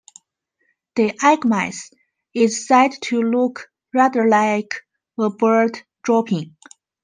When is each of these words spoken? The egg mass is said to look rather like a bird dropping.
The 0.95 1.15
egg 1.23 1.45
mass 1.45 1.91
is 2.33 2.65
said 2.65 2.91
to 3.03 3.21
look 3.21 3.69
rather 3.93 4.27
like 4.27 4.81
a 5.19 5.29
bird 5.29 5.83
dropping. 6.01 6.55